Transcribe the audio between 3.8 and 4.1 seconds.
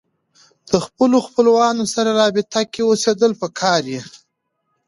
يي